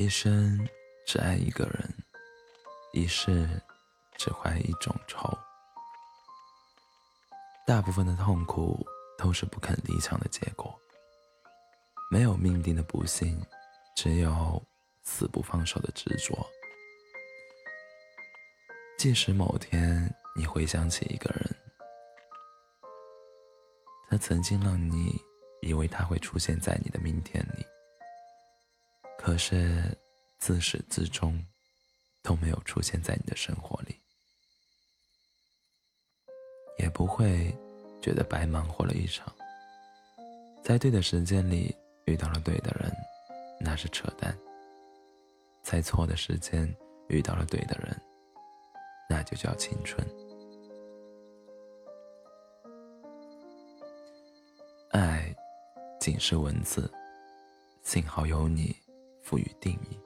[0.00, 0.56] 一生
[1.04, 1.92] 只爱一个人，
[2.92, 3.48] 一世
[4.16, 5.28] 只怀一种愁。
[7.66, 8.86] 大部分的痛苦
[9.18, 10.72] 都是不肯离场的结果。
[12.12, 13.44] 没有命定的不幸，
[13.96, 14.62] 只有
[15.02, 16.48] 死不放手的执着。
[18.96, 21.56] 即使某天你回想起一个人，
[24.08, 25.20] 他曾经让你
[25.60, 27.66] 以为他会出现在你的明天里。
[29.28, 29.94] 可是，
[30.38, 31.38] 自始至终
[32.22, 33.94] 都没有出现在你的生活里，
[36.78, 37.54] 也不会
[38.00, 39.30] 觉得白忙活了一场。
[40.64, 42.90] 在对的时间里遇到了对的人，
[43.60, 44.32] 那是扯淡；
[45.62, 46.74] 在错的时间
[47.10, 47.94] 遇到了对的人，
[49.10, 50.02] 那就叫青春。
[54.92, 55.36] 爱，
[56.00, 56.90] 仅是文字，
[57.82, 58.74] 幸好有你。
[59.28, 60.00] 赋予定义。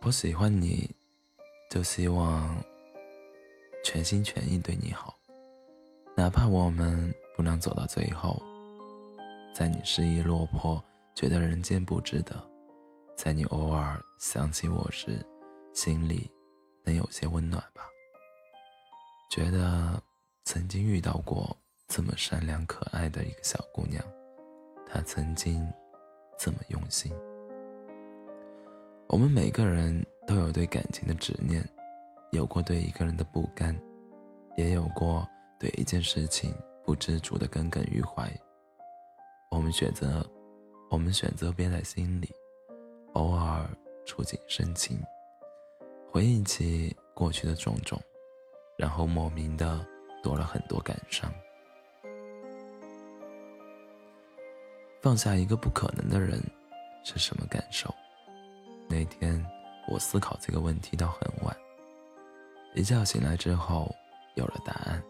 [0.00, 0.90] 我喜欢你，
[1.70, 2.56] 就希望
[3.84, 5.16] 全心全意对你好，
[6.16, 8.42] 哪怕我们不能走到最后。
[9.54, 10.82] 在你失意落魄，
[11.14, 12.34] 觉得人间不值得；
[13.16, 15.24] 在你偶尔想起我时，
[15.72, 16.28] 心里
[16.82, 17.84] 能有些温暖吧。
[19.30, 20.02] 觉得
[20.42, 21.56] 曾经遇到过。
[21.94, 24.02] 这么善良可爱的一个小姑娘，
[24.86, 25.70] 她曾经
[26.38, 27.12] 这么用心。
[29.08, 31.62] 我们每个人都有对感情的执念，
[32.30, 33.78] 有过对一个人的不甘，
[34.56, 35.28] 也有过
[35.60, 38.26] 对一件事情不知足的耿耿于怀。
[39.50, 40.26] 我们选择，
[40.88, 42.30] 我们选择憋在心里，
[43.12, 43.68] 偶尔
[44.06, 44.98] 触景生情，
[46.10, 48.00] 回忆起过去的种种，
[48.78, 49.86] 然后莫名的
[50.22, 51.30] 多了很多感伤。
[55.02, 56.40] 放下一个不可能的人
[57.02, 57.92] 是什么感受？
[58.88, 59.44] 那天
[59.88, 61.56] 我思考这个问题到很晚，
[62.72, 63.92] 一觉醒来之后
[64.36, 65.02] 有了答案。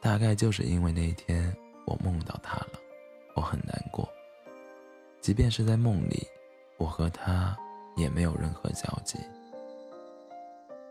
[0.00, 2.72] 大概就是因为那天我梦到他了，
[3.36, 4.08] 我很难过。
[5.20, 6.26] 即便是在梦里，
[6.76, 7.56] 我和他
[7.96, 9.18] 也没有任何交集。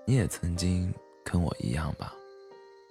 [0.05, 2.13] 你也曾经跟我一样吧，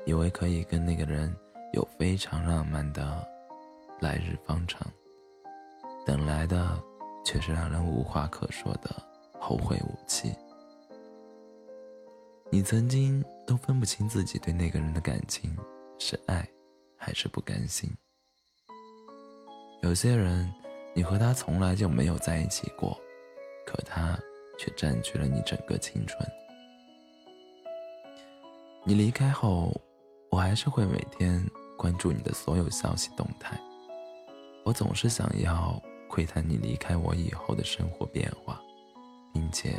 [0.04, 1.34] 以为可以跟那个人
[1.72, 3.26] 有非常浪漫的。
[4.02, 4.84] 来日方长，
[6.04, 6.76] 等来的
[7.24, 8.90] 却是让人无话可说的
[9.38, 10.34] 后会无期。
[12.50, 15.56] 你曾经都分不清自己对那个人的感情
[16.00, 16.44] 是爱
[16.96, 17.88] 还是不甘心。
[19.82, 20.52] 有些人，
[20.96, 23.00] 你和他从来就没有在一起过，
[23.64, 24.18] 可他
[24.58, 26.28] 却占据了你整个青春。
[28.84, 29.72] 你离开后，
[30.28, 31.40] 我还是会每天
[31.78, 33.56] 关注你的所有消息动态。
[34.64, 38.60] 我总是想要窥探你离开我以后的生活变化，
[39.32, 39.74] 并且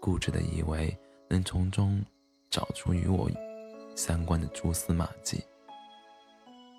[0.00, 0.96] 固执的以为
[1.28, 2.04] 能从中
[2.50, 3.30] 找出与我
[3.94, 5.42] 相关的蛛丝马迹。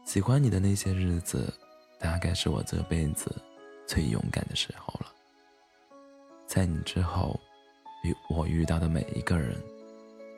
[0.06, 1.54] 喜欢你的那些日子，
[2.00, 3.34] 大概是我这辈子
[3.88, 5.12] 最勇敢的时候了。
[6.46, 7.40] 在你之后，
[8.04, 9.56] 与我遇到的每一个人，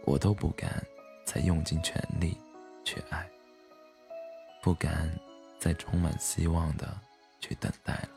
[0.06, 0.82] 我都不敢
[1.26, 2.38] 再用尽全力
[2.86, 3.28] 去爱，
[4.62, 5.12] 不敢
[5.60, 6.88] 再充满希望的。
[7.48, 8.17] 去等待了。